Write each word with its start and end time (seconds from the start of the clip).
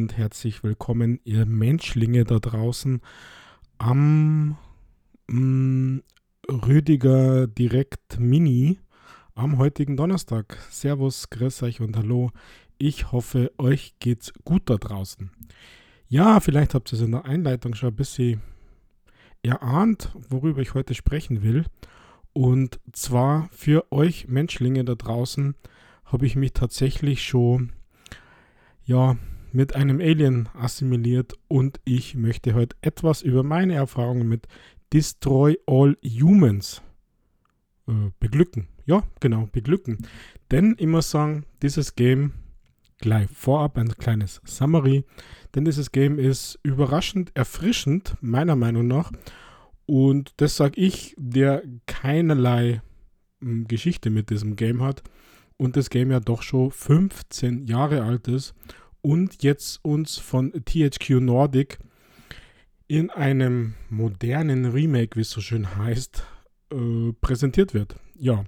und 0.00 0.16
herzlich 0.16 0.62
willkommen, 0.62 1.20
ihr 1.24 1.44
Menschlinge 1.44 2.24
da 2.24 2.38
draußen 2.38 3.02
am 3.76 4.56
mh, 5.26 5.38
mm, 5.38 6.02
Rüdiger 6.48 7.46
Direkt 7.46 8.18
Mini 8.18 8.78
am 9.34 9.58
heutigen 9.58 9.98
Donnerstag. 9.98 10.56
Servus, 10.70 11.28
grüß 11.28 11.64
euch 11.64 11.82
und 11.82 11.98
hallo. 11.98 12.30
Ich 12.78 13.12
hoffe, 13.12 13.52
euch 13.58 13.92
geht's 13.98 14.32
gut 14.42 14.62
da 14.70 14.78
draußen. 14.78 15.30
Ja, 16.08 16.40
vielleicht 16.40 16.72
habt 16.72 16.90
ihr 16.94 16.96
es 16.96 17.04
in 17.04 17.12
der 17.12 17.26
Einleitung 17.26 17.74
schon 17.74 17.90
ein 17.90 17.96
bisschen 17.96 18.40
erahnt, 19.42 20.14
worüber 20.30 20.62
ich 20.62 20.72
heute 20.72 20.94
sprechen 20.94 21.42
will. 21.42 21.66
Und 22.32 22.80
zwar 22.92 23.50
für 23.52 23.92
euch 23.92 24.28
Menschlinge 24.28 24.82
da 24.82 24.94
draußen 24.94 25.56
habe 26.06 26.24
ich 26.24 26.36
mich 26.36 26.54
tatsächlich 26.54 27.22
schon 27.22 27.72
ja, 28.86 29.18
mit 29.52 29.74
einem 29.74 30.00
Alien 30.00 30.48
assimiliert 30.54 31.34
und 31.48 31.80
ich 31.84 32.14
möchte 32.14 32.54
heute 32.54 32.76
etwas 32.80 33.22
über 33.22 33.42
meine 33.42 33.74
Erfahrungen 33.74 34.28
mit 34.28 34.46
Destroy 34.92 35.58
All 35.66 35.96
Humans 36.04 36.82
äh, 37.88 38.10
beglücken. 38.18 38.68
Ja, 38.86 39.02
genau, 39.20 39.48
beglücken. 39.52 39.98
Denn 40.50 40.76
muss 40.80 41.10
sagen, 41.10 41.44
dieses 41.62 41.94
Game, 41.94 42.32
gleich 42.98 43.28
vorab 43.32 43.78
ein 43.78 43.96
kleines 43.96 44.40
Summary, 44.44 45.04
denn 45.54 45.64
dieses 45.64 45.92
Game 45.92 46.18
ist 46.18 46.58
überraschend 46.62 47.30
erfrischend, 47.34 48.16
meiner 48.20 48.56
Meinung 48.56 48.86
nach. 48.86 49.12
Und 49.86 50.32
das 50.36 50.56
sage 50.56 50.80
ich, 50.80 51.14
der 51.18 51.62
keinerlei 51.86 52.82
hm, 53.40 53.66
Geschichte 53.66 54.10
mit 54.10 54.30
diesem 54.30 54.56
Game 54.56 54.82
hat 54.82 55.02
und 55.56 55.76
das 55.76 55.90
Game 55.90 56.10
ja 56.10 56.20
doch 56.20 56.42
schon 56.42 56.70
15 56.70 57.66
Jahre 57.66 58.02
alt 58.02 58.28
ist 58.28 58.54
und 59.02 59.42
jetzt 59.42 59.84
uns 59.84 60.18
von 60.18 60.52
THQ 60.52 61.20
Nordic 61.20 61.78
in 62.88 63.10
einem 63.10 63.74
modernen 63.88 64.66
Remake, 64.66 65.16
wie 65.16 65.20
es 65.20 65.30
so 65.30 65.40
schön 65.40 65.76
heißt, 65.76 66.24
äh, 66.72 67.12
präsentiert 67.20 67.72
wird. 67.74 67.96
Ja, 68.16 68.44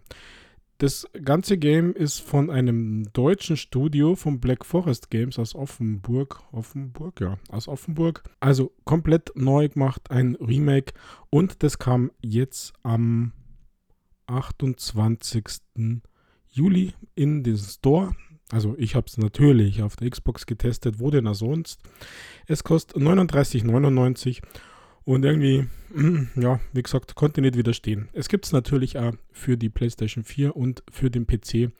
das 0.82 1.06
ganze 1.24 1.58
Game 1.58 1.94
ist 1.94 2.18
von 2.18 2.50
einem 2.50 3.04
deutschen 3.12 3.56
Studio 3.56 4.16
von 4.16 4.40
Black 4.40 4.66
Forest 4.66 5.10
Games 5.10 5.38
aus 5.38 5.54
Offenburg. 5.54 6.42
Offenburg, 6.50 7.20
ja, 7.20 7.38
aus 7.50 7.68
Offenburg. 7.68 8.24
Also 8.40 8.72
komplett 8.84 9.30
neu 9.36 9.68
gemacht, 9.68 10.10
ein 10.10 10.34
Remake. 10.40 10.92
Und 11.30 11.62
das 11.62 11.78
kam 11.78 12.10
jetzt 12.20 12.72
am 12.82 13.30
28. 14.26 15.44
Juli 16.50 16.94
in 17.14 17.44
den 17.44 17.58
Store. 17.58 18.16
Also 18.52 18.74
ich 18.76 18.94
habe 18.94 19.06
es 19.08 19.16
natürlich 19.16 19.82
auf 19.82 19.96
der 19.96 20.10
Xbox 20.10 20.44
getestet, 20.44 21.00
wo 21.00 21.10
denn 21.10 21.32
sonst. 21.32 21.80
Es 22.46 22.62
kostet 22.62 22.98
39,99 22.98 24.42
und 25.04 25.24
irgendwie, 25.24 25.68
ja, 26.36 26.60
wie 26.74 26.82
gesagt, 26.82 27.14
konnte 27.14 27.40
nicht 27.40 27.56
widerstehen. 27.56 28.10
Es 28.12 28.28
gibt 28.28 28.44
es 28.44 28.52
natürlich 28.52 28.98
auch 28.98 29.14
für 29.30 29.56
die 29.56 29.70
PlayStation 29.70 30.22
4 30.22 30.54
und 30.54 30.84
für 30.90 31.10
den 31.10 31.26
PC. 31.26 31.72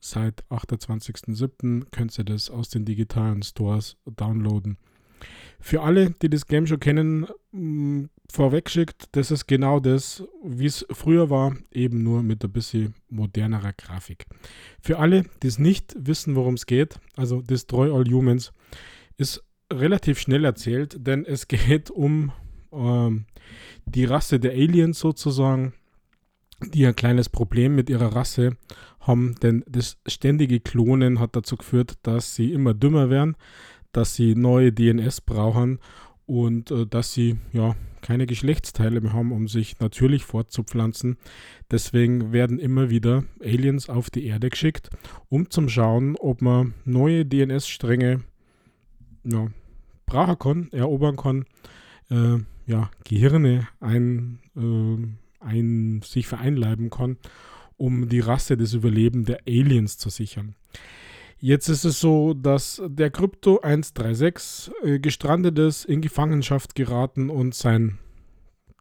Seit 0.00 0.44
28.07. 0.50 1.90
könnt 1.90 2.18
ihr 2.18 2.24
das 2.24 2.48
aus 2.48 2.70
den 2.70 2.86
digitalen 2.86 3.42
Stores 3.42 3.98
downloaden. 4.06 4.78
Für 5.60 5.82
alle, 5.82 6.12
die 6.22 6.30
das 6.30 6.46
Game 6.46 6.66
schon 6.66 6.80
kennen, 6.80 7.26
vorwegschickt, 8.30 9.08
das 9.12 9.30
ist 9.30 9.46
genau 9.46 9.80
das, 9.80 10.24
wie 10.42 10.66
es 10.66 10.86
früher 10.90 11.30
war, 11.30 11.56
eben 11.70 12.02
nur 12.02 12.22
mit 12.22 12.44
ein 12.44 12.52
bisschen 12.52 12.94
modernerer 13.08 13.72
Grafik. 13.72 14.26
Für 14.80 14.98
alle, 14.98 15.24
die 15.42 15.46
es 15.46 15.58
nicht 15.58 15.94
wissen, 15.98 16.34
worum 16.34 16.54
es 16.54 16.66
geht, 16.66 16.98
also 17.16 17.42
Destroy 17.42 17.90
All 17.92 18.04
Humans, 18.04 18.52
ist 19.16 19.44
relativ 19.72 20.18
schnell 20.18 20.44
erzählt, 20.44 21.06
denn 21.06 21.24
es 21.24 21.48
geht 21.48 21.90
um 21.90 22.32
ähm, 22.72 23.26
die 23.84 24.04
Rasse 24.04 24.40
der 24.40 24.52
Aliens 24.52 24.98
sozusagen, 24.98 25.74
die 26.60 26.86
ein 26.86 26.96
kleines 26.96 27.28
Problem 27.28 27.74
mit 27.74 27.90
ihrer 27.90 28.14
Rasse 28.14 28.56
haben, 29.00 29.34
denn 29.42 29.64
das 29.68 29.98
ständige 30.06 30.60
Klonen 30.60 31.20
hat 31.20 31.36
dazu 31.36 31.56
geführt, 31.56 31.98
dass 32.02 32.34
sie 32.34 32.52
immer 32.52 32.72
dümmer 32.72 33.10
werden 33.10 33.36
dass 33.94 34.14
sie 34.14 34.34
neue 34.34 34.72
DNS 34.72 35.22
brauchen 35.22 35.78
und 36.26 36.70
äh, 36.70 36.86
dass 36.86 37.12
sie 37.12 37.36
ja 37.52 37.74
keine 38.00 38.26
Geschlechtsteile 38.26 39.00
mehr 39.00 39.14
haben, 39.14 39.32
um 39.32 39.48
sich 39.48 39.80
natürlich 39.80 40.24
fortzupflanzen. 40.24 41.16
Deswegen 41.70 42.32
werden 42.32 42.58
immer 42.58 42.90
wieder 42.90 43.24
Aliens 43.40 43.88
auf 43.88 44.10
die 44.10 44.26
Erde 44.26 44.50
geschickt, 44.50 44.90
um 45.30 45.48
zu 45.50 45.66
schauen, 45.68 46.16
ob 46.16 46.42
man 46.42 46.74
neue 46.84 47.24
DNS-Stränge 47.24 48.20
ja, 49.24 49.46
brauchen 50.04 50.38
kann, 50.38 50.68
erobern 50.72 51.16
kann, 51.16 51.44
äh, 52.10 52.38
ja, 52.66 52.90
Gehirne 53.04 53.68
ein, 53.80 54.38
äh, 54.54 55.44
ein, 55.44 56.02
sich 56.02 56.26
vereinleiben 56.26 56.90
kann, 56.90 57.16
um 57.78 58.08
die 58.08 58.20
Rasse 58.20 58.56
des 58.58 58.74
Überlebens 58.74 59.26
der 59.26 59.40
Aliens 59.46 59.96
zu 59.96 60.10
sichern. 60.10 60.54
Jetzt 61.46 61.68
ist 61.68 61.84
es 61.84 62.00
so, 62.00 62.32
dass 62.32 62.80
der 62.86 63.10
Krypto 63.10 63.60
136 63.60 64.72
äh, 64.82 64.98
gestrandet 64.98 65.58
ist, 65.58 65.84
in 65.84 66.00
Gefangenschaft 66.00 66.74
geraten 66.74 67.28
und 67.28 67.54
sein 67.54 67.98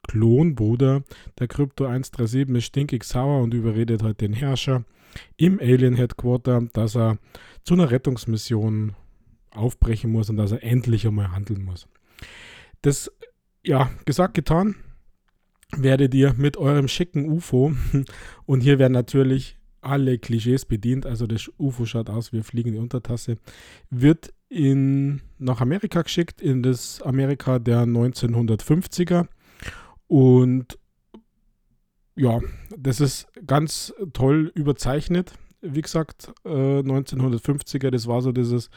Klonbruder, 0.08 1.04
der 1.40 1.50
Krypto 1.50 1.84
137, 1.84 2.56
ist 2.56 2.64
stinkig 2.64 3.04
sauer 3.04 3.44
und 3.44 3.54
überredet 3.54 4.02
halt 4.02 4.22
den 4.22 4.32
Herrscher 4.32 4.86
im 5.36 5.60
Alien 5.60 5.96
Headquarter, 5.96 6.62
dass 6.72 6.96
er 6.96 7.18
zu 7.66 7.74
einer 7.74 7.92
Rettungsmission 7.92 8.96
aufbrechen 9.52 10.10
muss 10.10 10.30
und 10.30 10.38
dass 10.38 10.54
er 10.54 10.64
endlich 10.64 11.06
einmal 11.06 11.34
handeln 11.34 11.66
muss. 11.66 11.90
Das, 12.82 13.12
ja, 13.66 13.92
gesagt, 14.06 14.36
getan, 14.36 14.76
werdet 15.76 16.14
ihr 16.14 16.34
mit 16.38 16.56
eurem 16.56 16.88
schicken 16.88 17.30
UFO 17.30 17.74
und 18.46 18.62
hier 18.62 18.80
werden 18.80 18.94
natürlich 18.94 19.58
alle 19.84 20.18
Klischees 20.18 20.66
bedient. 20.66 21.06
Also 21.06 21.28
das 21.28 21.52
UFO 21.58 21.86
schaut 21.86 22.10
aus 22.10 22.34
wie 22.34 22.42
fliegende 22.42 22.80
Untertasse. 22.80 23.38
Wird 23.90 24.34
in, 24.50 25.22
nach 25.40 25.62
Amerika 25.62 26.02
geschickt, 26.02 26.42
in 26.42 26.64
das 26.64 27.02
Amerika 27.02 27.60
der 27.60 27.86
1950er. 27.86 29.28
Und 30.08 30.78
ja, 32.16 32.40
das 32.78 33.02
ist 33.02 33.28
ganz 33.48 33.94
toll 34.14 34.52
überzeichnet. 34.54 35.34
Wie 35.62 35.82
gesagt, 35.82 36.32
äh, 36.46 36.50
1950er, 36.50 37.90
das 37.90 38.08
war 38.08 38.22
so 38.22 38.32
dieses 38.32 38.70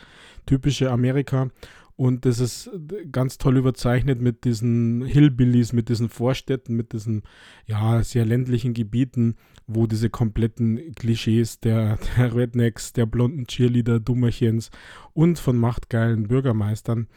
typische 0.46 0.90
Amerika. 0.90 1.50
Und 1.96 2.26
das 2.26 2.40
ist 2.40 2.70
ganz 3.10 3.38
toll 3.38 3.56
überzeichnet 3.56 4.20
mit 4.20 4.44
diesen 4.44 5.04
Hillbillies, 5.04 5.72
mit 5.72 5.88
diesen 5.88 6.10
Vorstädten, 6.10 6.76
mit 6.76 6.92
diesen 6.92 7.22
ja, 7.64 8.02
sehr 8.02 8.26
ländlichen 8.26 8.74
Gebieten, 8.74 9.36
wo 9.66 9.86
diese 9.86 10.10
kompletten 10.10 10.94
Klischees 10.94 11.60
der, 11.60 11.98
der 12.16 12.34
Rednecks, 12.34 12.92
der 12.92 13.06
blonden 13.06 13.46
Cheerleader, 13.46 14.00
Dummerchens 14.00 14.70
und 15.12 15.38
von 15.38 15.56
machtgeilen 15.56 16.28
Bürgermeistern, 16.28 17.08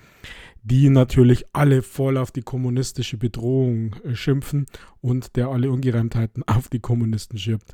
die 0.64 0.90
natürlich 0.90 1.46
alle 1.54 1.82
voll 1.82 2.18
auf 2.18 2.32
die 2.32 2.42
kommunistische 2.42 3.18
Bedrohung 3.18 3.96
äh, 4.04 4.16
schimpfen 4.16 4.66
und 5.02 5.36
der 5.36 5.48
alle 5.48 5.72
Ungereimtheiten 5.72 6.44
auf 6.48 6.68
die 6.68 6.80
Kommunisten 6.80 7.38
schirbt. 7.38 7.74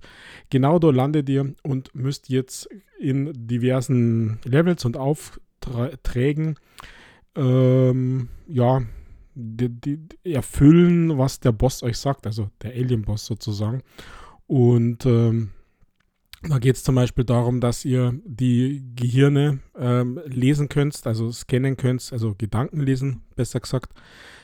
Genau 0.50 0.80
da 0.80 0.92
landet 0.92 1.30
ihr 1.30 1.54
und 1.64 1.94
müsst 1.96 2.30
jetzt 2.30 2.70
in 3.00 3.32
diversen 3.34 4.40
Levels 4.44 4.86
und 4.86 4.98
Aufträgen 4.98 6.58
ähm, 7.36 8.30
ja, 8.48 8.82
die, 9.36 9.70
die, 9.70 10.00
erfüllen, 10.24 11.18
was 11.18 11.40
der 11.40 11.52
Boss 11.52 11.84
euch 11.84 11.98
sagt, 11.98 12.26
also 12.26 12.50
der 12.62 12.72
Alien-Boss 12.72 13.26
sozusagen. 13.26 13.82
Und 14.48 15.06
ähm, 15.06 15.52
da 16.48 16.60
geht 16.60 16.76
es 16.76 16.84
zum 16.84 16.96
Beispiel 16.96 17.24
darum, 17.24 17.60
dass 17.60 17.86
ihr 17.86 18.14
die 18.24 18.84
Gehirne 18.96 19.60
ähm, 19.78 20.20
lesen 20.26 20.70
könnt, 20.70 21.06
also 21.08 21.32
scannen 21.32 21.78
könnt, 21.78 22.10
also 22.12 22.36
Gedanken 22.38 22.82
lesen, 22.82 23.24
besser 23.36 23.60
gesagt. 23.60 23.94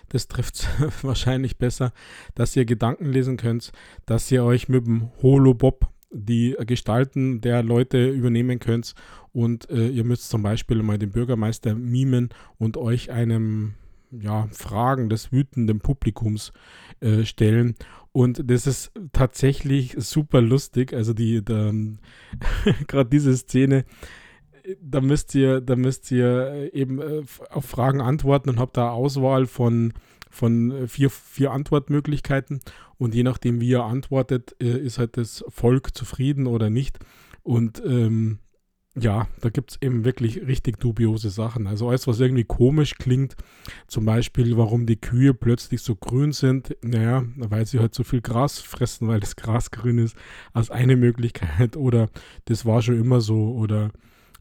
Das 0.09 0.27
trifft 0.27 0.67
wahrscheinlich 1.03 1.57
besser, 1.57 1.93
dass 2.35 2.55
ihr 2.55 2.65
Gedanken 2.65 3.05
lesen 3.05 3.37
könnt, 3.37 3.71
dass 4.05 4.31
ihr 4.31 4.43
euch 4.43 4.67
mit 4.67 4.85
dem 4.85 5.11
Holobob 5.21 5.89
die 6.11 6.57
Gestalten 6.65 7.39
der 7.39 7.63
Leute 7.63 8.09
übernehmen 8.09 8.59
könnt 8.59 8.95
und 9.31 9.69
äh, 9.69 9.87
ihr 9.87 10.03
müsst 10.03 10.29
zum 10.29 10.43
Beispiel 10.43 10.83
mal 10.83 10.97
den 10.99 11.11
Bürgermeister 11.11 11.73
mimen 11.73 12.29
und 12.57 12.75
euch 12.75 13.11
einem 13.11 13.75
ja, 14.11 14.47
Fragen 14.51 15.09
des 15.09 15.31
wütenden 15.31 15.79
Publikums 15.79 16.53
äh, 16.99 17.23
stellen. 17.23 17.75
Und 18.11 18.49
das 18.49 18.67
ist 18.67 18.91
tatsächlich 19.13 19.95
super 19.97 20.41
lustig. 20.41 20.93
Also 20.93 21.13
die, 21.13 21.41
gerade 22.87 23.09
diese 23.09 23.35
Szene, 23.37 23.85
da 24.81 25.01
müsst 25.01 25.33
ihr, 25.35 25.61
da 25.61 25.75
müsst 25.75 26.11
ihr 26.11 26.71
eben 26.73 27.01
äh, 27.01 27.23
auf 27.49 27.65
Fragen 27.65 28.01
antworten 28.01 28.49
und 28.49 28.59
habt 28.59 28.77
da 28.77 28.91
Auswahl 28.91 29.45
von, 29.45 29.93
von 30.29 30.87
vier, 30.87 31.09
vier 31.09 31.51
Antwortmöglichkeiten. 31.51 32.59
Und 32.97 33.15
je 33.15 33.23
nachdem, 33.23 33.61
wie 33.61 33.69
ihr 33.69 33.83
antwortet, 33.83 34.55
äh, 34.61 34.77
ist 34.77 34.99
halt 34.99 35.17
das 35.17 35.43
Volk 35.47 35.95
zufrieden 35.95 36.47
oder 36.47 36.69
nicht. 36.69 36.99
Und 37.43 37.81
ähm, 37.85 38.39
ja, 38.95 39.27
da 39.39 39.49
gibt 39.49 39.71
es 39.71 39.81
eben 39.81 40.03
wirklich 40.03 40.45
richtig 40.45 40.79
dubiose 40.79 41.29
Sachen. 41.29 41.65
Also 41.65 41.89
alles, 41.89 42.07
was 42.07 42.19
irgendwie 42.19 42.43
komisch 42.43 42.95
klingt, 42.95 43.35
zum 43.87 44.05
Beispiel, 44.05 44.57
warum 44.57 44.85
die 44.85 44.99
Kühe 44.99 45.33
plötzlich 45.33 45.81
so 45.81 45.95
grün 45.95 46.33
sind, 46.33 46.75
naja, 46.81 47.23
weil 47.37 47.65
sie 47.65 47.79
halt 47.79 47.95
so 47.95 48.03
viel 48.03 48.21
Gras 48.21 48.59
fressen, 48.59 49.07
weil 49.07 49.21
das 49.21 49.37
Gras 49.37 49.71
grün 49.71 49.97
ist, 49.97 50.17
als 50.51 50.71
eine 50.71 50.97
Möglichkeit. 50.97 51.77
Oder 51.77 52.09
das 52.45 52.65
war 52.65 52.81
schon 52.81 52.99
immer 52.99 53.21
so. 53.21 53.53
Oder 53.53 53.91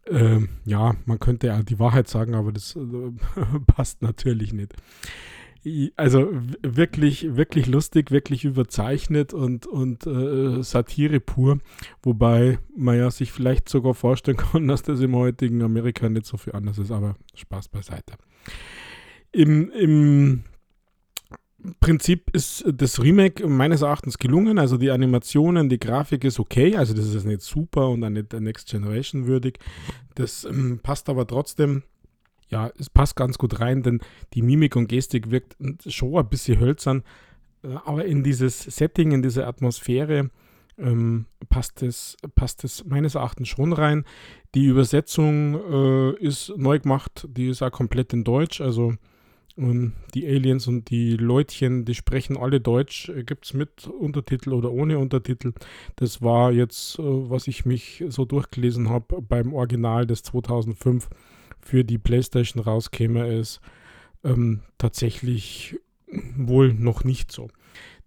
äh, 0.06 0.41
ja, 0.64 0.97
man 1.05 1.20
könnte 1.20 1.47
ja 1.47 1.62
die 1.62 1.79
Wahrheit 1.79 2.08
sagen, 2.08 2.35
aber 2.35 2.50
das 2.50 2.75
äh, 2.75 2.81
passt 3.67 4.02
natürlich 4.02 4.52
nicht 4.52 4.75
also 5.97 6.29
wirklich, 6.62 7.37
wirklich 7.37 7.67
lustig, 7.67 8.11
wirklich 8.11 8.45
überzeichnet 8.45 9.35
und, 9.35 9.67
und 9.67 10.07
äh, 10.07 10.62
Satire 10.62 11.21
pur, 11.21 11.59
wobei 12.03 12.59
man 12.75 12.97
ja 12.97 13.11
sich 13.11 13.33
vielleicht 13.33 13.69
sogar 13.69 13.95
vorstellen 13.95 14.37
kann, 14.53 14.69
dass 14.69 14.83
das 14.83 15.01
im 15.01 15.15
heutigen 15.15 15.62
Amerika 15.62 16.09
nicht 16.09 16.27
so 16.27 16.37
viel 16.37 16.55
anders 16.55 16.79
ist, 16.79 16.91
aber 16.91 17.17
Spaß 17.35 17.69
beiseite. 17.69 18.15
Im, 19.33 19.71
im 19.71 20.45
Prinzip 21.81 22.31
ist 22.35 22.65
das 22.67 23.03
Remake 23.03 23.47
meines 23.47 23.83
Erachtens 23.83 24.17
gelungen, 24.17 24.59
also 24.59 24.79
die 24.79 24.91
Animationen, 24.91 25.69
die 25.69 25.79
Grafik 25.79 26.25
ist 26.25 26.41
okay, 26.41 26.77
also 26.77 26.95
das 26.95 27.15
ist 27.15 27.27
nicht 27.27 27.43
super 27.43 27.91
und 27.91 28.03
auch 28.03 28.09
nicht 28.09 28.33
der 28.33 28.41
Next 28.41 28.71
Generation 28.71 29.27
würdig, 29.27 29.59
das 30.15 30.45
ähm, 30.45 30.81
passt 30.83 31.11
aber 31.11 31.27
trotzdem 31.27 31.83
ja, 32.50 32.70
es 32.79 32.91
passt 32.91 33.17
ganz 33.17 33.38
gut 33.38 33.61
rein, 33.61 33.82
denn 33.82 34.00
die 34.35 34.43
Mimik 34.43 34.76
und 34.76 34.88
Gestik 34.88 35.31
wirkt 35.31 35.56
schon 35.87 36.17
ein 36.17 36.29
bisschen 36.29 36.61
hölzern, 36.61 37.02
äh, 37.62 37.75
aber 37.85 38.05
in 38.05 38.23
dieses 38.23 38.61
Setting, 38.61 39.12
in 39.12 39.23
diese 39.23 39.47
Atmosphäre 39.47 40.31
ähm, 40.79 41.26
passt, 41.49 41.82
es, 41.82 42.17
passt 42.35 42.64
es 42.64 42.85
meines 42.85 43.14
Erachtens 43.14 43.49
schon 43.49 43.73
rein. 43.73 44.05
Die 44.55 44.67
Übersetzung 44.67 45.55
äh, 45.55 46.17
ist 46.19 46.52
neu 46.56 46.79
gemacht, 46.79 47.29
die 47.31 47.49
ist 47.49 47.62
auch 47.62 47.70
komplett 47.70 48.12
in 48.12 48.25
Deutsch, 48.25 48.61
also 48.61 48.94
ähm, 49.56 49.93
die 50.14 50.26
Aliens 50.26 50.67
und 50.67 50.91
die 50.91 51.17
Leutchen, 51.17 51.85
die 51.85 51.94
sprechen 51.94 52.37
alle 52.37 52.61
Deutsch, 52.61 53.08
äh, 53.11 53.25
gibt 53.25 53.47
es 53.47 53.55
mit 53.55 53.87
Untertitel 53.87 54.52
oder 54.52 54.73
ohne 54.73 54.99
Untertitel. 54.99 55.52
Das 55.97 56.23
war 56.23 56.52
jetzt, 56.52 56.99
äh, 56.99 57.02
was 57.02 57.47
ich 57.47 57.64
mich 57.64 58.05
so 58.08 58.25
durchgelesen 58.25 58.88
habe 58.88 59.23
beim 59.23 59.52
Original 59.52 60.06
des 60.06 60.23
2005 60.23 61.08
für 61.62 61.85
die 61.85 61.99
PlayStation 61.99 62.62
rauskäme, 62.62 63.33
ist 63.33 63.61
ähm, 64.25 64.61
tatsächlich 64.79 65.79
wohl 66.37 66.73
noch 66.73 67.05
nicht 67.05 67.33
so. 67.33 67.49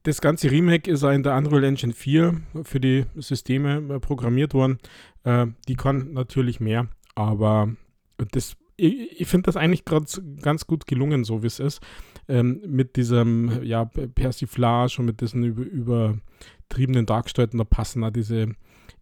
Das 0.03 0.19
ganze 0.19 0.51
Remake 0.51 0.91
ist 0.91 1.03
in 1.03 1.23
der 1.23 1.37
Unreal 1.37 1.63
Engine 1.63 1.93
4 1.93 2.41
für 2.63 2.79
die 2.79 3.05
Systeme 3.15 3.95
äh, 3.95 3.99
programmiert 3.99 4.53
worden. 4.53 4.79
Äh, 5.23 5.47
die 5.67 5.75
kann 5.75 6.11
natürlich 6.13 6.59
mehr, 6.59 6.89
aber 7.15 7.73
das, 8.31 8.57
ich, 8.75 9.21
ich 9.21 9.27
finde 9.27 9.45
das 9.45 9.55
eigentlich 9.55 9.85
gerade 9.85 10.05
ganz 10.41 10.67
gut 10.67 10.87
gelungen, 10.87 11.23
so 11.23 11.41
wie 11.41 11.47
es 11.47 11.59
ist. 11.59 11.81
Ähm, 12.27 12.61
mit 12.67 12.97
diesem 12.97 13.63
ja, 13.63 13.85
Persiflage 13.85 14.95
und 14.99 15.05
mit 15.05 15.21
diesen 15.21 15.43
über, 15.43 15.63
übertriebenen 15.63 17.05
Dargestalten, 17.05 17.57
da 17.57 17.63
passen 17.63 18.01
da 18.01 18.11
diese 18.11 18.49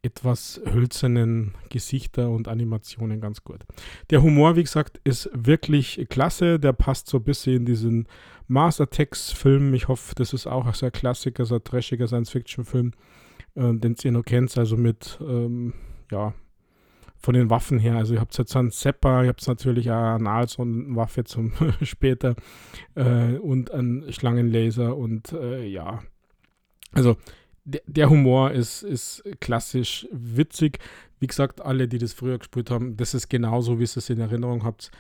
etwas 0.02 0.60
hölzernen 0.66 1.54
Gesichter 1.70 2.30
und 2.30 2.48
Animationen 2.48 3.22
ganz 3.22 3.44
gut. 3.44 3.64
Der 4.10 4.22
Humor, 4.24 4.56
wie 4.56 4.64
gesagt, 4.64 5.00
ist 5.04 5.30
wirklich 5.34 6.06
klasse. 6.10 6.60
Der 6.60 6.74
passt 6.74 7.08
so 7.08 7.18
ein 7.18 7.24
bisschen 7.24 7.58
in 7.58 7.66
diesen 7.66 8.08
Mars 8.48 8.82
Attacks-Film. 8.82 9.74
Ich 9.74 9.88
hoffe, 9.88 10.16
das 10.16 10.34
ist 10.34 10.48
auch 10.48 10.66
ein 10.66 10.74
sehr 10.74 10.92
Klassiker, 10.92 11.46
so 11.46 11.56
ein 11.56 11.64
trashiger 11.64 12.08
Science-Fiction-Film, 12.08 12.94
äh, 13.56 13.74
den 13.74 13.96
ihr 14.04 14.12
noch 14.12 14.26
kennt. 14.26 14.58
Also 14.58 14.76
mit, 14.76 15.20
ähm, 15.22 15.74
ja, 16.12 16.34
von 17.22 17.36
den 17.36 17.50
Waffen 17.50 17.80
her. 17.80 17.96
Also 17.96 18.16
ihr 18.16 18.20
habt 18.20 18.38
jetzt 18.38 18.56
einen 18.56 18.72
Sepper, 18.72 19.24
ihr 19.24 19.30
habt 19.30 19.48
natürlich 19.48 19.92
auch 19.92 20.16
eine 20.16 20.30
Alson-Waffe 20.30 21.24
zum 21.24 21.54
später 21.84 22.36
äh, 22.96 23.38
und 23.38 23.72
einen 23.72 24.12
Schlangenlaser 24.12 24.98
und 24.98 25.32
äh, 25.34 25.66
ja. 25.66 26.00
Also 26.94 27.16
der, 27.66 28.10
Humor 28.10 28.52
ist, 28.52 28.84
ist 28.84 29.24
klassisch 29.40 30.08
witzig. 30.12 30.80
Wie 31.20 31.28
gesagt, 31.28 31.62
alle, 31.62 31.88
die 31.88 31.98
das 31.98 32.14
früher 32.14 32.38
gespielt 32.38 32.72
haben, 32.72 32.98
das 32.98 33.14
ist 33.14 33.30
genauso, 33.30 33.80
wie 33.80 33.84
ihr 33.84 33.98
es 33.98 34.10
in 34.10 34.20
Erinnerung 34.20 34.64
habt. 34.64 34.92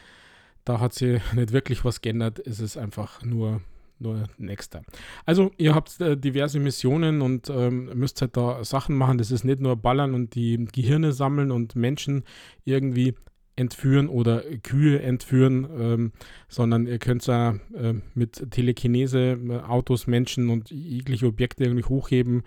Da 0.65 0.79
hat 0.79 0.93
sich 0.93 1.21
nicht 1.33 1.51
wirklich 1.51 1.83
was 1.83 2.01
geändert. 2.01 2.39
Es 2.45 2.59
ist 2.59 2.77
einfach 2.77 3.23
nur, 3.23 3.61
nur 3.99 4.25
Nächster. 4.37 4.83
Also, 5.25 5.51
ihr 5.57 5.73
habt 5.73 5.99
äh, 6.01 6.15
diverse 6.15 6.59
Missionen 6.59 7.21
und 7.21 7.49
ähm, 7.49 7.91
müsst 7.95 8.21
halt 8.21 8.37
da 8.37 8.63
Sachen 8.63 8.95
machen. 8.95 9.17
Das 9.17 9.31
ist 9.31 9.43
nicht 9.43 9.59
nur 9.59 9.75
Ballern 9.75 10.13
und 10.13 10.35
die 10.35 10.65
Gehirne 10.71 11.13
sammeln 11.13 11.51
und 11.51 11.75
Menschen 11.75 12.23
irgendwie 12.63 13.15
entführen 13.61 14.09
oder 14.09 14.41
Kühe 14.63 15.01
entführen, 15.01 15.67
ähm, 15.79 16.11
sondern 16.49 16.87
ihr 16.87 16.99
könnt 16.99 17.25
ja 17.27 17.55
äh, 17.73 17.93
mit 18.13 18.51
Telekinese 18.51 19.37
äh, 19.39 19.57
Autos, 19.59 20.07
Menschen 20.07 20.49
und 20.49 20.71
jegliche 20.71 21.27
Objekte 21.27 21.63
irgendwie 21.63 21.85
hochheben, 21.85 22.43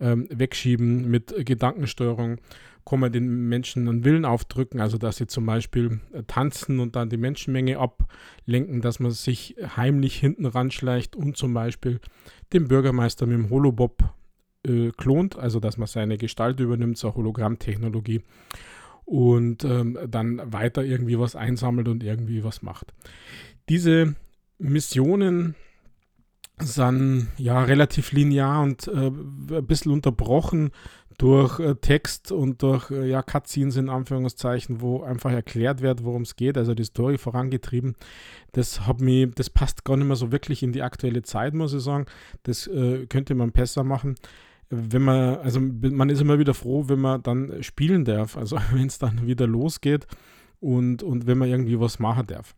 ähm, 0.00 0.26
wegschieben 0.30 1.08
mit 1.08 1.34
Gedankensteuerung. 1.46 2.38
Kann 2.86 3.00
man 3.00 3.12
den 3.12 3.48
Menschen 3.48 3.88
einen 3.88 4.04
Willen 4.04 4.24
aufdrücken, 4.24 4.80
also 4.80 4.98
dass 4.98 5.16
sie 5.16 5.26
zum 5.26 5.46
Beispiel 5.46 6.00
äh, 6.12 6.22
tanzen 6.26 6.80
und 6.80 6.96
dann 6.96 7.10
die 7.10 7.16
Menschenmenge 7.16 7.78
ablenken, 7.78 8.80
dass 8.80 8.98
man 9.00 9.12
sich 9.12 9.56
heimlich 9.76 10.16
hinten 10.16 10.46
ranschleicht 10.46 11.14
und 11.14 11.36
zum 11.36 11.54
Beispiel 11.54 12.00
den 12.52 12.68
Bürgermeister 12.68 13.26
mit 13.26 13.36
dem 13.36 13.50
Holobob 13.50 14.02
äh, 14.66 14.90
klont, 14.96 15.38
also 15.38 15.60
dass 15.60 15.76
man 15.76 15.86
seine 15.86 16.16
Gestalt 16.18 16.58
übernimmt 16.60 16.98
zur 16.98 17.14
Hologrammtechnologie 17.14 18.22
und 19.04 19.64
ähm, 19.64 19.98
dann 20.08 20.40
weiter 20.52 20.84
irgendwie 20.84 21.18
was 21.18 21.36
einsammelt 21.36 21.88
und 21.88 22.02
irgendwie 22.02 22.44
was 22.44 22.62
macht. 22.62 22.94
Diese 23.68 24.14
Missionen 24.58 25.54
sind 26.58 27.28
ja 27.36 27.62
relativ 27.64 28.12
linear 28.12 28.62
und 28.62 28.86
äh, 28.88 29.06
ein 29.08 29.66
bisschen 29.66 29.92
unterbrochen 29.92 30.70
durch 31.18 31.60
äh, 31.60 31.74
Text 31.76 32.32
und 32.32 32.62
durch 32.62 32.90
äh, 32.90 33.08
ja, 33.08 33.22
Cutscenes 33.22 33.76
in 33.76 33.88
Anführungszeichen, 33.88 34.80
wo 34.80 35.02
einfach 35.02 35.32
erklärt 35.32 35.80
wird, 35.80 36.04
worum 36.04 36.22
es 36.22 36.36
geht, 36.36 36.56
also 36.56 36.74
die 36.74 36.84
Story 36.84 37.18
vorangetrieben. 37.18 37.94
Das 38.52 38.86
hat 38.86 39.00
mich, 39.00 39.30
das 39.34 39.50
passt 39.50 39.84
gar 39.84 39.96
nicht 39.96 40.06
mehr 40.06 40.16
so 40.16 40.32
wirklich 40.32 40.62
in 40.62 40.72
die 40.72 40.82
aktuelle 40.82 41.22
Zeit, 41.22 41.54
muss 41.54 41.74
ich 41.74 41.82
sagen. 41.82 42.06
Das 42.44 42.66
äh, 42.66 43.06
könnte 43.06 43.34
man 43.34 43.52
besser 43.52 43.84
machen 43.84 44.16
wenn 44.70 45.02
man, 45.02 45.36
also 45.38 45.60
man 45.60 46.10
ist 46.10 46.20
immer 46.20 46.38
wieder 46.38 46.54
froh, 46.54 46.84
wenn 46.88 47.00
man 47.00 47.22
dann 47.22 47.62
spielen 47.62 48.04
darf, 48.04 48.36
also 48.36 48.58
wenn 48.72 48.86
es 48.86 48.98
dann 48.98 49.26
wieder 49.26 49.46
losgeht 49.46 50.06
und, 50.60 51.02
und 51.02 51.26
wenn 51.26 51.38
man 51.38 51.48
irgendwie 51.48 51.78
was 51.78 51.98
machen 51.98 52.26
darf. 52.26 52.54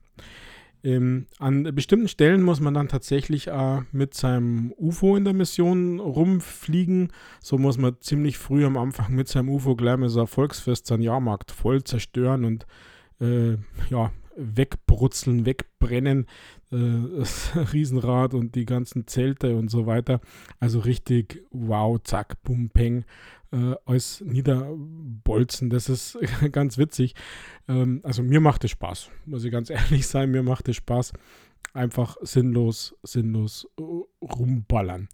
Ähm, 0.84 1.26
an 1.38 1.74
bestimmten 1.74 2.06
Stellen 2.06 2.42
muss 2.42 2.60
man 2.60 2.74
dann 2.74 2.88
tatsächlich 2.88 3.48
äh, 3.48 3.80
mit 3.90 4.14
seinem 4.14 4.72
UFO 4.76 5.16
in 5.16 5.24
der 5.24 5.34
Mission 5.34 5.98
rumfliegen. 5.98 7.12
So 7.40 7.58
muss 7.58 7.76
man 7.76 7.96
ziemlich 8.00 8.38
früh 8.38 8.64
am 8.64 8.76
Anfang 8.76 9.12
mit 9.12 9.26
seinem 9.26 9.48
UFO 9.48 9.74
gleich 9.74 9.96
mal 9.96 10.08
so 10.08 10.20
ein 10.20 10.26
Volksfest, 10.28 10.86
seinen 10.86 11.02
Jahrmarkt 11.02 11.50
voll 11.50 11.82
zerstören 11.82 12.44
und 12.44 12.66
äh, 13.20 13.56
ja, 13.90 14.12
wegbrutzeln, 14.36 15.46
wegbrennen, 15.46 16.26
Riesenrad 17.72 18.34
und 18.34 18.54
die 18.54 18.64
ganzen 18.64 19.06
Zelte 19.06 19.56
und 19.56 19.70
so 19.70 19.86
weiter. 19.86 20.20
Also 20.58 20.80
richtig 20.80 21.44
wow, 21.50 21.98
zack, 22.02 22.42
bum, 22.42 22.70
peng, 22.70 23.04
äh, 23.56 23.76
alles 23.84 24.20
niederbolzen. 24.20 25.70
Das 25.70 25.88
ist 25.88 26.18
ganz 26.52 26.78
witzig. 26.78 27.14
Ähm, 27.68 28.00
also 28.02 28.22
mir 28.22 28.40
macht 28.40 28.64
es 28.64 28.72
Spaß, 28.72 29.10
muss 29.24 29.44
ich 29.44 29.52
ganz 29.52 29.70
ehrlich 29.70 30.06
sein, 30.06 30.30
mir 30.30 30.42
macht 30.42 30.68
es 30.68 30.76
Spaß. 30.76 31.12
Einfach 31.72 32.16
sinnlos, 32.22 32.94
sinnlos 33.02 33.68
äh, 33.78 33.82
rumballern. 34.24 35.08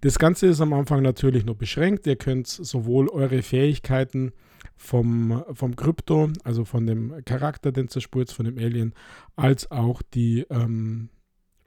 Das 0.00 0.18
Ganze 0.18 0.46
ist 0.46 0.60
am 0.60 0.72
Anfang 0.72 1.02
natürlich 1.02 1.44
nur 1.44 1.56
beschränkt. 1.56 2.06
Ihr 2.06 2.16
könnt 2.16 2.46
sowohl 2.46 3.08
eure 3.08 3.42
Fähigkeiten 3.42 4.32
vom, 4.76 5.44
vom 5.52 5.76
Krypto, 5.76 6.30
also 6.44 6.64
von 6.64 6.86
dem 6.86 7.24
Charakter, 7.24 7.72
den 7.72 7.88
zerspurt, 7.88 8.30
von 8.30 8.44
dem 8.44 8.58
Alien, 8.58 8.94
als 9.36 9.70
auch 9.70 10.02
die 10.02 10.46
ähm, 10.50 11.10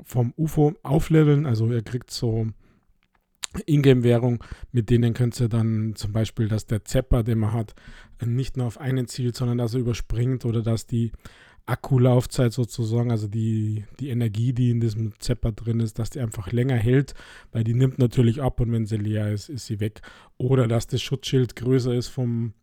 vom 0.03 0.33
UFO 0.37 0.73
aufleveln. 0.83 1.45
Also 1.45 1.67
ihr 1.67 1.83
kriegt 1.83 2.11
so 2.11 2.47
Ingame-Währung, 3.65 4.43
mit 4.71 4.89
denen 4.89 5.13
könnt 5.13 5.39
ihr 5.39 5.49
dann 5.49 5.93
zum 5.95 6.13
Beispiel, 6.13 6.47
dass 6.47 6.65
der 6.65 6.85
Zepper, 6.85 7.23
den 7.23 7.39
man 7.39 7.53
hat, 7.53 7.75
nicht 8.25 8.57
nur 8.57 8.67
auf 8.67 8.79
einen 8.79 9.07
zielt, 9.07 9.35
sondern 9.35 9.57
dass 9.57 9.73
er 9.73 9.79
überspringt 9.79 10.45
oder 10.45 10.61
dass 10.61 10.85
die 10.85 11.11
Akkulaufzeit 11.67 12.53
sozusagen, 12.53 13.11
also 13.11 13.27
die, 13.27 13.83
die 13.99 14.09
Energie, 14.09 14.53
die 14.53 14.71
in 14.71 14.79
diesem 14.79 15.19
Zepper 15.19 15.51
drin 15.51 15.81
ist, 15.81 15.99
dass 15.99 16.09
die 16.09 16.21
einfach 16.21 16.51
länger 16.51 16.77
hält, 16.77 17.13
weil 17.51 17.65
die 17.65 17.73
nimmt 17.73 17.99
natürlich 17.99 18.41
ab 18.41 18.61
und 18.61 18.71
wenn 18.71 18.85
sie 18.85 18.97
leer 18.97 19.31
ist, 19.31 19.49
ist 19.49 19.65
sie 19.65 19.81
weg. 19.81 20.01
Oder 20.37 20.67
dass 20.67 20.87
das 20.87 21.01
Schutzschild 21.01 21.57
größer 21.57 21.93
ist 21.93 22.07
vom, 22.07 22.53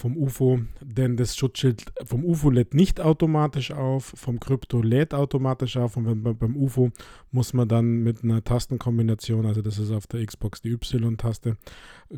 vom 0.00 0.16
UFO, 0.16 0.60
denn 0.80 1.16
das 1.16 1.36
Schutzschild 1.36 1.92
vom 2.04 2.24
UFO 2.24 2.50
lädt 2.50 2.74
nicht 2.74 3.00
automatisch 3.00 3.70
auf, 3.70 4.12
vom 4.16 4.40
Krypto 4.40 4.80
lädt 4.82 5.12
automatisch 5.12 5.76
auf 5.76 5.96
und 5.96 6.06
wenn, 6.06 6.22
beim 6.22 6.56
UFO 6.56 6.90
muss 7.30 7.52
man 7.52 7.68
dann 7.68 8.02
mit 8.02 8.24
einer 8.24 8.42
Tastenkombination, 8.42 9.44
also 9.46 9.60
das 9.60 9.78
ist 9.78 9.90
auf 9.90 10.06
der 10.06 10.24
Xbox 10.24 10.62
die 10.62 10.70
Y-Taste, 10.70 11.56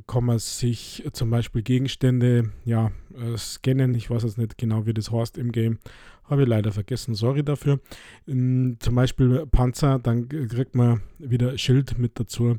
kann 0.07 0.25
man 0.25 0.39
sich 0.39 1.05
zum 1.13 1.31
Beispiel 1.31 1.63
Gegenstände 1.63 2.53
ja, 2.65 2.93
äh, 3.15 3.37
scannen. 3.37 3.95
Ich 3.95 4.11
weiß 4.11 4.23
jetzt 4.23 4.39
nicht 4.39 4.57
genau, 4.57 4.87
wie 4.87 4.95
das 4.95 5.11
heißt 5.11 5.37
im 5.37 5.53
Game. 5.53 5.79
Habe 6.25 6.43
ich 6.43 6.49
leider 6.49 6.73
vergessen, 6.73 7.15
sorry 7.15 7.43
dafür. 7.43 7.81
Ähm, 8.27 8.77
zum 8.79 8.95
Beispiel 8.95 9.45
Panzer, 9.47 9.99
dann 9.99 10.29
kriegt 10.29 10.75
man 10.75 11.03
wieder 11.19 11.59
Schild 11.59 11.99
mit 11.99 12.19
dazu 12.19 12.57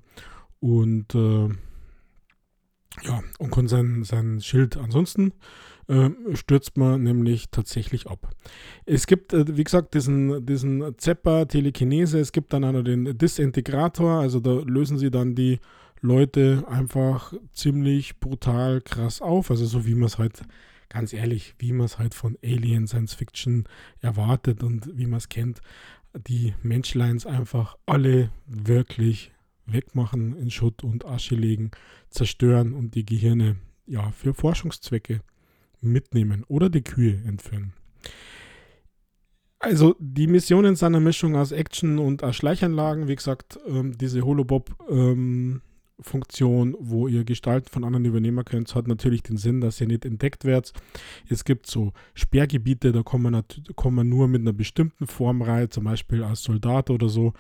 und 0.60 1.16
äh, 1.16 1.50
ja, 3.02 3.22
und 3.40 3.52
kann 3.52 3.68
sein, 3.68 4.04
sein 4.04 4.40
Schild 4.42 4.78
ansonsten 4.78 5.34
äh, 5.88 6.10
stürzt 6.34 6.78
man 6.78 7.04
nämlich 7.04 7.50
tatsächlich 7.50 8.08
ab. 8.08 8.30
Es 8.86 9.08
gibt, 9.08 9.34
äh, 9.34 9.58
wie 9.58 9.64
gesagt, 9.64 9.94
diesen, 9.94 10.46
diesen 10.46 10.98
Zepper, 10.98 11.48
Telekinese, 11.48 12.20
es 12.20 12.32
gibt 12.32 12.54
dann 12.54 12.64
auch 12.64 12.72
noch 12.72 12.84
den 12.84 13.18
Disintegrator, 13.18 14.20
also 14.20 14.40
da 14.40 14.54
lösen 14.66 14.98
sie 14.98 15.12
dann 15.12 15.36
die 15.36 15.60
Leute 16.02 16.66
einfach 16.68 17.34
ziemlich 17.54 18.20
brutal 18.20 18.82
krass 18.82 19.22
auf, 19.22 19.50
also 19.50 19.66
so 19.66 19.86
wie 19.86 19.96
man 19.96 20.06
es 20.06 20.18
halt, 20.18 20.42
ganz 20.90 21.14
ehrlich, 21.14 21.56
wie 21.60 21.72
man 21.72 21.86
es 21.86 21.98
halt 21.98 22.14
von 22.14 22.38
Alien 22.44 22.88
Science 22.88 23.14
Fiction 23.14 23.66
erwartet 24.02 24.64
und 24.64 24.98
wie 24.98 25.08
man 25.08 25.18
es 25.18 25.30
kennt, 25.30 25.62
die 26.28 26.54
Menschleins 26.62 27.26
einfach 27.26 27.78
alle 27.86 28.30
wirklich 28.46 29.32
wegmachen, 29.66 30.36
in 30.36 30.52
Schutt 30.52 30.84
und 30.84 31.06
Asche 31.06 31.36
legen, 31.36 31.72
zerstören 32.10 32.74
und 32.74 32.96
die 32.96 33.06
Gehirne 33.06 33.56
ja, 33.86 34.12
für 34.12 34.34
Forschungszwecke 34.34 35.22
mitnehmen 35.82 36.44
oder 36.48 36.70
die 36.70 36.84
Kühe 36.84 37.22
entführen. 37.26 37.74
Also 39.60 39.96
die 39.98 40.28
Missionen 40.28 40.76
sind 40.76 40.88
eine 40.88 41.00
Mischung 41.00 41.38
aus 41.38 41.54
Action 41.54 41.98
und 41.98 42.22
aus 42.22 42.36
Schleichanlagen. 42.36 43.08
Wie 43.08 43.16
gesagt, 43.16 43.58
ähm, 43.66 43.98
diese 43.98 44.24
Holobob-Funktion, 44.24 46.68
ähm, 46.68 46.76
wo 46.80 47.08
ihr 47.08 47.24
Gestalten 47.24 47.70
von 47.70 47.86
anderen 47.86 48.04
übernehmen 48.04 48.44
könnt, 48.44 48.76
hat 48.76 48.90
natürlich 48.90 49.24
den 49.24 49.38
Sinn, 49.38 49.62
dass 49.62 49.80
ihr 49.80 49.88
nicht 49.88 50.04
entdeckt 50.04 50.44
werdet. 50.44 50.74
Es 51.30 51.46
gibt 51.46 51.68
so 51.68 51.94
Sperrgebiete, 52.14 52.92
da 52.92 53.04
kann 53.04 53.22
man, 53.22 53.42
kann 53.78 53.94
man 53.94 54.10
nur 54.10 54.28
mit 54.28 54.42
einer 54.42 54.52
bestimmten 54.52 55.08
Form 55.08 55.42
rein, 55.42 55.72
zum 55.72 55.86
Beispiel 55.86 56.24
als 56.24 56.44
Soldat 56.44 56.90
oder 56.90 57.08
so 57.08 57.32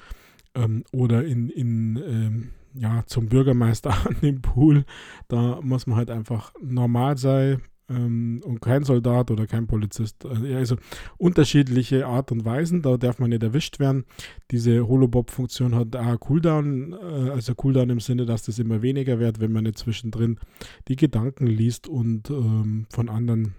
ähm, 0.55 0.83
oder 0.91 1.23
in, 1.25 1.49
in 1.49 1.97
ähm, 1.97 2.49
ja, 2.73 3.03
zum 3.05 3.27
Bürgermeister 3.27 3.91
an 4.07 4.17
dem 4.21 4.41
Pool. 4.41 4.85
Da 5.27 5.59
muss 5.61 5.87
man 5.87 5.97
halt 5.97 6.09
einfach 6.09 6.53
normal 6.61 7.17
sein 7.17 7.61
ähm, 7.89 8.41
und 8.43 8.61
kein 8.61 8.83
Soldat 8.83 9.31
oder 9.31 9.47
kein 9.47 9.67
Polizist. 9.67 10.25
Äh, 10.25 10.55
also 10.55 10.75
unterschiedliche 11.17 12.07
Art 12.07 12.31
und 12.31 12.45
Weisen, 12.45 12.81
da 12.81 12.97
darf 12.97 13.19
man 13.19 13.29
nicht 13.29 13.43
erwischt 13.43 13.79
werden. 13.79 14.05
Diese 14.51 14.87
Holobob-Funktion 14.87 15.75
hat 15.75 15.95
auch 15.95 16.19
Cooldown, 16.19 16.93
äh, 16.93 17.29
also 17.31 17.55
Cooldown 17.55 17.89
im 17.89 17.99
Sinne, 17.99 18.25
dass 18.25 18.43
das 18.43 18.59
immer 18.59 18.81
weniger 18.81 19.19
wird, 19.19 19.39
wenn 19.39 19.51
man 19.51 19.63
nicht 19.63 19.77
zwischendrin 19.77 20.39
die 20.87 20.95
Gedanken 20.95 21.47
liest 21.47 21.87
und 21.87 22.29
ähm, 22.29 22.87
von 22.89 23.09
anderen 23.09 23.53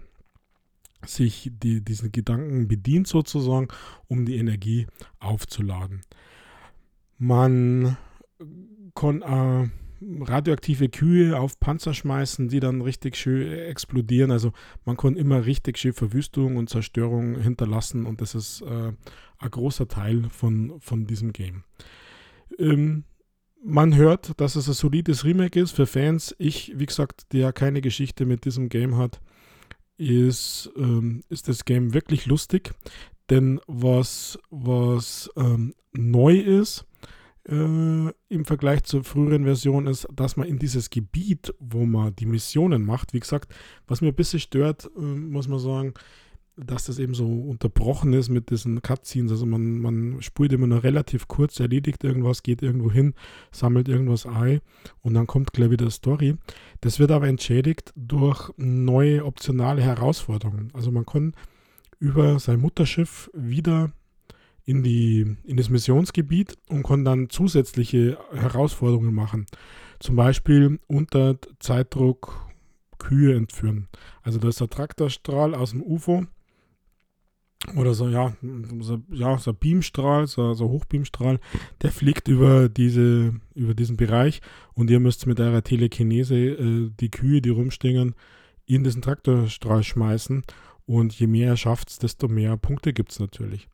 sich 1.05 1.51
die, 1.53 1.81
diesen 1.81 2.11
Gedanken 2.11 2.67
bedient 2.67 3.07
sozusagen, 3.07 3.67
um 4.07 4.25
die 4.25 4.37
Energie 4.37 4.87
aufzuladen. 5.19 6.01
Man 7.17 7.97
kann 8.93 9.21
äh, 9.21 9.69
radioaktive 10.23 10.89
Kühe 10.89 11.39
auf 11.39 11.59
Panzer 11.59 11.93
schmeißen, 11.93 12.49
die 12.49 12.59
dann 12.59 12.81
richtig 12.81 13.15
schön 13.15 13.51
explodieren. 13.51 14.31
Also 14.31 14.51
man 14.85 14.97
kann 14.97 15.15
immer 15.15 15.45
richtig 15.45 15.77
schön 15.77 15.93
Verwüstung 15.93 16.57
und 16.57 16.69
Zerstörung 16.69 17.39
hinterlassen 17.39 18.05
und 18.05 18.21
das 18.21 18.35
ist 18.35 18.61
äh, 18.61 18.91
ein 19.37 19.51
großer 19.51 19.87
Teil 19.87 20.25
von, 20.29 20.79
von 20.79 21.07
diesem 21.07 21.33
Game. 21.33 21.63
Ähm, 22.57 23.03
man 23.63 23.95
hört, 23.95 24.39
dass 24.39 24.55
es 24.55 24.67
ein 24.67 24.73
solides 24.73 25.25
Remake 25.25 25.59
ist 25.59 25.71
für 25.71 25.87
Fans. 25.87 26.35
Ich, 26.37 26.77
wie 26.77 26.85
gesagt, 26.85 27.33
der 27.33 27.51
keine 27.51 27.81
Geschichte 27.81 28.25
mit 28.25 28.45
diesem 28.45 28.69
Game 28.69 28.97
hat, 28.97 29.21
ist, 29.97 30.69
ähm, 30.77 31.23
ist 31.29 31.47
das 31.47 31.65
Game 31.65 31.93
wirklich 31.93 32.25
lustig. 32.27 32.73
Denn 33.31 33.59
was, 33.65 34.37
was 34.51 35.31
ähm, 35.35 35.73
neu 35.93 36.37
ist, 36.37 36.85
äh, 37.47 38.11
im 38.29 38.45
Vergleich 38.45 38.83
zur 38.83 39.03
früheren 39.03 39.45
Version 39.45 39.87
ist, 39.87 40.07
dass 40.13 40.37
man 40.37 40.47
in 40.47 40.59
dieses 40.59 40.89
Gebiet, 40.89 41.53
wo 41.59 41.85
man 41.85 42.15
die 42.15 42.25
Missionen 42.25 42.85
macht, 42.85 43.13
wie 43.13 43.19
gesagt, 43.19 43.53
was 43.87 44.01
mir 44.01 44.09
ein 44.09 44.15
bisschen 44.15 44.39
stört, 44.39 44.89
äh, 44.97 44.99
muss 44.99 45.47
man 45.47 45.59
sagen, 45.59 45.93
dass 46.57 46.85
das 46.85 46.99
eben 46.99 47.13
so 47.13 47.25
unterbrochen 47.25 48.13
ist 48.13 48.29
mit 48.29 48.49
diesen 48.49 48.81
Cutscenes. 48.81 49.31
Also 49.31 49.45
man, 49.45 49.79
man 49.79 50.21
spult 50.21 50.53
immer 50.53 50.67
nur 50.67 50.83
relativ 50.83 51.27
kurz, 51.27 51.59
erledigt 51.59 52.03
irgendwas, 52.03 52.43
geht 52.43 52.61
irgendwo 52.61 52.89
hin, 52.89 53.13
sammelt 53.51 53.89
irgendwas 53.89 54.25
ein 54.25 54.61
und 55.01 55.13
dann 55.15 55.27
kommt 55.27 55.53
gleich 55.53 55.71
wieder 55.71 55.89
Story. 55.89 56.37
Das 56.81 56.99
wird 56.99 57.11
aber 57.11 57.27
entschädigt 57.27 57.91
durch 57.95 58.51
neue 58.57 59.25
optionale 59.25 59.81
Herausforderungen. 59.81 60.71
Also 60.73 60.91
man 60.91 61.05
kann 61.05 61.33
über 61.99 62.39
sein 62.39 62.61
Mutterschiff 62.61 63.29
wieder 63.33 63.91
in, 64.65 64.83
die, 64.83 65.37
in 65.43 65.57
das 65.57 65.69
Missionsgebiet 65.69 66.57
und 66.69 66.83
kann 66.83 67.05
dann 67.05 67.29
zusätzliche 67.29 68.17
Herausforderungen 68.33 69.13
machen. 69.13 69.45
Zum 69.99 70.15
Beispiel 70.15 70.79
unter 70.87 71.37
Zeitdruck 71.59 72.45
Kühe 72.97 73.35
entführen. 73.35 73.87
Also 74.23 74.39
da 74.39 74.47
ist 74.47 74.59
der 74.59 74.69
Traktorstrahl 74.69 75.53
aus 75.53 75.71
dem 75.71 75.83
UFO 75.83 76.25
oder 77.75 77.93
so, 77.93 78.09
ja, 78.09 78.33
so, 78.79 79.01
ja, 79.11 79.37
so 79.37 79.51
ein 79.51 79.57
Beamstrahl, 79.57 80.27
so, 80.27 80.53
so 80.53 80.69
Hochbeamstrahl, 80.69 81.39
der 81.81 81.91
fliegt 81.91 82.27
über, 82.27 82.69
diese, 82.69 83.39
über 83.55 83.73
diesen 83.73 83.97
Bereich 83.97 84.41
und 84.73 84.89
ihr 84.89 84.99
müsst 84.99 85.25
mit 85.25 85.39
eurer 85.39 85.63
Telekinese 85.63 86.35
äh, 86.35 86.91
die 86.99 87.09
Kühe, 87.09 87.41
die 87.41 87.49
rumstehen, 87.49 88.15
in 88.65 88.83
diesen 88.83 89.01
Traktorstrahl 89.01 89.83
schmeißen 89.83 90.43
und 90.85 91.13
je 91.19 91.27
mehr 91.27 91.51
ihr 91.51 91.57
schafft, 91.57 92.03
desto 92.03 92.27
mehr 92.27 92.57
Punkte 92.57 92.93
gibt 92.93 93.11
es 93.11 93.19
natürlich. 93.19 93.67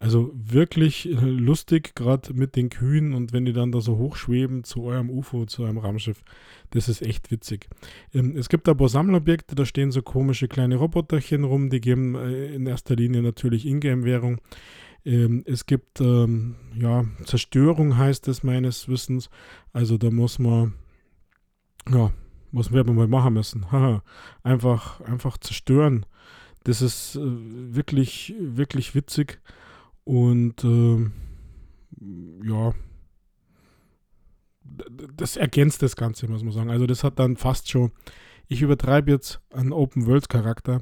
Also 0.00 0.30
wirklich 0.32 1.08
äh, 1.08 1.14
lustig, 1.14 1.94
gerade 1.96 2.32
mit 2.32 2.54
den 2.54 2.68
Kühen 2.68 3.14
und 3.14 3.32
wenn 3.32 3.44
die 3.44 3.52
dann 3.52 3.72
da 3.72 3.80
so 3.80 3.98
hochschweben 3.98 4.62
zu 4.62 4.84
eurem 4.84 5.10
UFO, 5.10 5.44
zu 5.44 5.64
eurem 5.64 5.78
Raumschiff. 5.78 6.22
Das 6.70 6.88
ist 6.88 7.02
echt 7.02 7.32
witzig. 7.32 7.68
Ähm, 8.14 8.36
es 8.36 8.48
gibt 8.48 8.68
ein 8.68 8.76
paar 8.76 8.88
Sammelobjekte, 8.88 9.56
da 9.56 9.66
stehen 9.66 9.90
so 9.90 10.02
komische 10.02 10.46
kleine 10.46 10.76
Roboterchen 10.76 11.42
rum, 11.42 11.68
die 11.68 11.80
geben 11.80 12.14
äh, 12.14 12.54
in 12.54 12.66
erster 12.66 12.94
Linie 12.94 13.22
natürlich 13.22 13.66
Ingame-Währung. 13.66 14.40
Ähm, 15.04 15.42
es 15.46 15.66
gibt, 15.66 16.00
ähm, 16.00 16.54
ja, 16.76 17.04
Zerstörung 17.24 17.96
heißt 17.96 18.28
es 18.28 18.44
meines 18.44 18.88
Wissens. 18.88 19.30
Also 19.72 19.98
da 19.98 20.12
muss 20.12 20.38
man, 20.38 20.74
ja, 21.90 22.12
was 22.52 22.72
werden 22.72 22.88
wir 22.88 22.94
mal 22.94 23.08
machen 23.08 23.34
müssen? 23.34 23.66
Einfach, 24.44 25.00
einfach 25.00 25.38
zerstören. 25.38 26.06
Das 26.64 26.82
ist 26.82 27.16
äh, 27.16 27.20
wirklich, 27.22 28.34
wirklich 28.38 28.94
witzig. 28.94 29.40
Und 30.08 30.64
äh, 30.64 31.10
ja, 32.42 32.74
das 35.14 35.36
ergänzt 35.36 35.82
das 35.82 35.96
Ganze, 35.96 36.26
muss 36.28 36.42
man 36.42 36.54
sagen. 36.54 36.70
Also 36.70 36.86
das 36.86 37.04
hat 37.04 37.18
dann 37.18 37.36
fast 37.36 37.68
schon, 37.68 37.92
ich 38.46 38.62
übertreibe 38.62 39.10
jetzt 39.10 39.42
einen 39.50 39.70
Open-World-Charakter. 39.70 40.80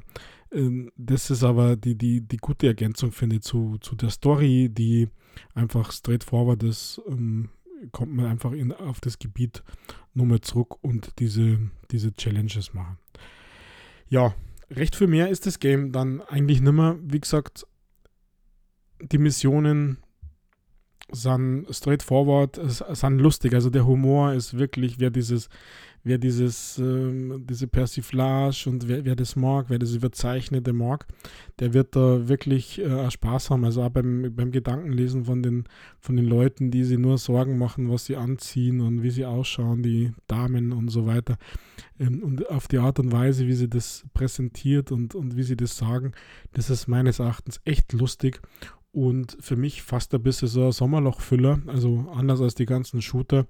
Ähm, 0.53 0.93
das 0.95 1.29
ist 1.29 1.43
aber 1.43 1.75
die, 1.75 1.95
die, 1.95 2.21
die 2.21 2.37
gute 2.37 2.67
Ergänzung, 2.67 3.11
finde 3.11 3.35
ich, 3.35 3.41
zu, 3.41 3.77
zu 3.81 3.97
der 3.97 4.11
Story, 4.11 4.69
die 4.71 5.09
einfach 5.53 5.91
straightforward 5.91 6.63
ist. 6.63 7.01
Ähm, 7.05 7.49
kommt 7.91 8.13
man 8.13 8.27
einfach 8.27 8.53
in, 8.53 8.71
auf 8.71 9.01
das 9.01 9.19
Gebiet 9.19 9.61
nochmal 10.13 10.39
zurück 10.39 10.81
und 10.81 11.19
diese, 11.19 11.59
diese 11.91 12.13
Challenges 12.13 12.73
machen. 12.73 12.97
Ja, 14.07 14.33
recht 14.71 14.95
viel 14.95 15.07
mehr 15.07 15.27
ist 15.27 15.45
das 15.45 15.59
Game 15.59 15.91
dann 15.91 16.21
eigentlich 16.21 16.61
nicht 16.61 16.71
mehr. 16.71 16.97
Wie 17.01 17.19
gesagt, 17.19 17.65
die 19.01 19.17
Missionen 19.17 19.97
sind 21.11 21.67
straightforward, 21.69 22.59
sind 22.67 23.19
lustig. 23.19 23.53
Also 23.53 23.69
der 23.69 23.85
Humor 23.85 24.33
ist 24.33 24.57
wirklich, 24.57 24.99
wer 24.99 25.09
dieses, 25.09 25.47
wer 26.03 26.17
dieses, 26.17 26.79
äh, 26.79 27.39
diese 27.39 27.67
Persiflage 27.67 28.69
und 28.69 28.87
wer, 28.87 29.05
wer, 29.05 29.15
das 29.15 29.35
mag, 29.35 29.69
wer 29.69 29.79
das 29.79 29.93
Überzeichnete 29.93 30.73
mag, 30.73 31.05
der 31.59 31.73
wird 31.73 31.95
da 31.95 32.27
wirklich 32.27 32.79
äh, 32.79 33.09
Spaß 33.09 33.49
haben. 33.49 33.63
Also 33.63 33.83
auch 33.83 33.89
beim, 33.89 34.33
beim 34.35 34.51
Gedankenlesen 34.51 35.25
von 35.25 35.43
den, 35.43 35.65
von 35.99 36.15
den 36.15 36.25
Leuten, 36.25 36.71
die 36.71 36.83
sich 36.83 36.97
nur 36.97 37.17
Sorgen 37.17 37.57
machen, 37.57 37.89
was 37.89 38.05
sie 38.05 38.15
anziehen 38.15 38.81
und 38.81 39.03
wie 39.03 39.11
sie 39.11 39.25
ausschauen, 39.25 39.83
die 39.83 40.13
Damen 40.27 40.73
und 40.73 40.89
so 40.89 41.05
weiter. 41.05 41.37
Ähm, 41.99 42.23
und 42.23 42.49
auf 42.49 42.67
die 42.67 42.79
Art 42.79 42.99
und 42.99 43.11
Weise, 43.11 43.47
wie 43.47 43.55
sie 43.55 43.69
das 43.69 44.05
präsentiert 44.13 44.91
und, 44.91 45.15
und 45.15 45.37
wie 45.37 45.43
sie 45.43 45.57
das 45.57 45.77
sagen, 45.77 46.11
das 46.53 46.69
ist 46.69 46.87
meines 46.87 47.19
Erachtens 47.19 47.61
echt 47.65 47.93
lustig 47.93 48.41
und 48.91 49.37
für 49.39 49.55
mich 49.55 49.83
fast 49.83 50.13
ein 50.13 50.23
bisschen 50.23 50.47
so 50.47 50.65
ein 50.65 50.71
Sommerlochfüller, 50.71 51.61
also 51.67 52.11
anders 52.13 52.41
als 52.41 52.55
die 52.55 52.65
ganzen 52.65 53.01
Shooter, 53.01 53.47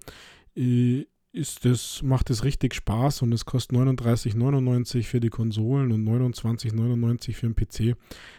äh, 0.55 1.05
ist 1.31 1.65
das, 1.65 2.01
macht 2.01 2.29
es 2.29 2.43
richtig 2.43 2.73
Spaß 2.73 3.21
und 3.21 3.31
es 3.31 3.45
kostet 3.45 3.77
39,99 3.77 5.03
für 5.03 5.19
die 5.19 5.29
Konsolen 5.29 5.91
und 5.91 6.03
29,99 6.03 7.33
für 7.33 7.49
den 7.49 7.55
PC. 7.55 7.95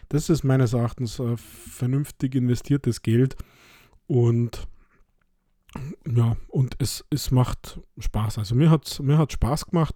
Das 0.08 0.28
ist 0.28 0.42
meines 0.42 0.72
Erachtens 0.72 1.22
vernünftig 1.36 2.34
investiertes 2.34 3.02
Geld 3.02 3.36
und 4.06 4.66
ja, 6.06 6.36
und 6.48 6.76
es, 6.78 7.04
es 7.10 7.30
macht 7.30 7.80
Spaß. 7.98 8.38
Also 8.38 8.54
mir 8.54 8.70
hat 8.70 9.00
mir 9.02 9.18
hat 9.18 9.32
Spaß 9.32 9.66
gemacht. 9.66 9.94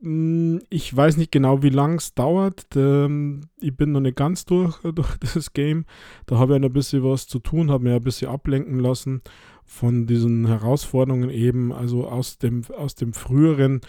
Hm, 0.00 0.62
ich 0.68 0.94
weiß 0.94 1.16
nicht 1.16 1.32
genau, 1.32 1.62
wie 1.62 1.70
lange 1.70 1.96
es 1.96 2.14
dauert. 2.14 2.66
Ähm, 2.76 3.42
ich 3.58 3.76
bin 3.76 3.92
noch 3.92 4.00
nicht 4.00 4.16
ganz 4.16 4.44
durch, 4.44 4.78
durch 4.94 5.16
das 5.18 5.52
Game. 5.52 5.84
Da 6.26 6.38
habe 6.38 6.54
ich 6.54 6.60
noch 6.60 6.68
ein 6.68 6.72
bisschen 6.72 7.04
was 7.04 7.26
zu 7.26 7.38
tun, 7.38 7.70
habe 7.70 7.84
mir 7.84 7.96
ein 7.96 8.02
bisschen 8.02 8.30
ablenken 8.30 8.78
lassen 8.78 9.22
von 9.64 10.06
diesen 10.06 10.46
Herausforderungen 10.46 11.30
eben. 11.30 11.72
Also 11.72 12.08
aus 12.08 12.38
dem, 12.38 12.62
aus 12.76 12.94
dem 12.94 13.12
früheren 13.12 13.80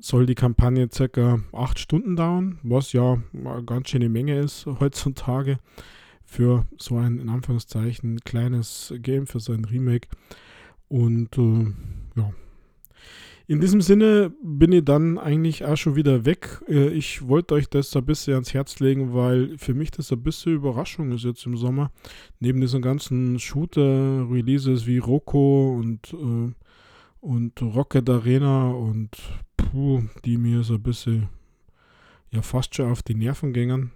soll 0.00 0.26
die 0.26 0.34
Kampagne 0.34 0.88
circa 0.92 1.40
acht 1.52 1.78
Stunden 1.78 2.16
dauern, 2.16 2.58
was 2.62 2.92
ja 2.92 3.22
eine 3.32 3.62
ganz 3.64 3.88
schöne 3.88 4.08
Menge 4.08 4.38
ist 4.38 4.66
heutzutage 4.80 5.58
für 6.24 6.66
so 6.78 6.96
ein 6.96 7.18
in 7.18 7.28
Anführungszeichen 7.28 8.20
kleines 8.20 8.92
Game, 8.98 9.26
für 9.26 9.38
so 9.38 9.52
ein 9.52 9.64
Remake. 9.64 10.08
Und 10.92 11.38
äh, 11.38 11.72
ja, 12.20 12.34
in 13.46 13.62
diesem 13.62 13.80
Sinne 13.80 14.30
bin 14.42 14.72
ich 14.72 14.84
dann 14.84 15.16
eigentlich 15.16 15.64
auch 15.64 15.78
schon 15.78 15.96
wieder 15.96 16.26
weg. 16.26 16.60
Äh, 16.68 16.88
ich 16.88 17.26
wollte 17.26 17.54
euch 17.54 17.66
das 17.70 17.96
ein 17.96 18.04
bisschen 18.04 18.34
ans 18.34 18.52
Herz 18.52 18.78
legen, 18.78 19.14
weil 19.14 19.56
für 19.56 19.72
mich 19.72 19.90
das 19.90 20.12
ein 20.12 20.22
bisschen 20.22 20.52
Überraschung 20.52 21.10
ist 21.12 21.24
jetzt 21.24 21.46
im 21.46 21.56
Sommer. 21.56 21.92
Neben 22.40 22.60
diesen 22.60 22.82
ganzen 22.82 23.38
Shooter-Releases 23.38 24.86
wie 24.86 24.98
Rocco 24.98 25.78
und, 25.78 26.12
äh, 26.12 26.52
und 27.20 27.62
Rocket 27.62 28.10
Arena 28.10 28.68
und 28.72 29.16
puh, 29.56 30.02
die 30.26 30.36
mir 30.36 30.62
so 30.62 30.74
ein 30.74 30.82
bisschen 30.82 31.30
ja 32.32 32.42
fast 32.42 32.74
schon 32.74 32.92
auf 32.92 33.02
die 33.02 33.14
Nerven 33.14 33.54
gingen, 33.54 33.92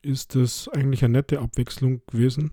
ist 0.00 0.36
das 0.36 0.70
eigentlich 0.70 1.04
eine 1.04 1.18
nette 1.18 1.38
Abwechslung 1.40 2.00
gewesen 2.06 2.50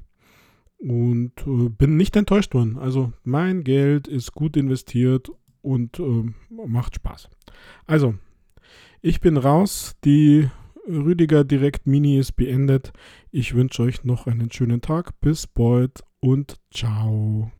und 0.81 1.31
äh, 1.45 1.69
bin 1.69 1.95
nicht 1.97 2.15
enttäuscht 2.15 2.53
worden. 2.53 2.77
Also 2.77 3.13
mein 3.23 3.63
Geld 3.63 4.07
ist 4.07 4.33
gut 4.33 4.57
investiert 4.57 5.29
und 5.61 5.99
äh, 5.99 6.23
macht 6.49 6.95
Spaß. 6.95 7.29
Also, 7.85 8.15
ich 9.01 9.21
bin 9.21 9.37
raus. 9.37 9.95
Die 10.03 10.49
Rüdiger 10.87 11.43
Direkt 11.43 11.87
Mini 11.87 12.17
ist 12.17 12.33
beendet. 12.33 12.91
Ich 13.31 13.53
wünsche 13.53 13.83
euch 13.83 14.03
noch 14.03 14.27
einen 14.27 14.51
schönen 14.51 14.81
Tag. 14.81 15.19
Bis 15.21 15.47
bald 15.47 16.03
und 16.19 16.59
ciao. 16.71 17.51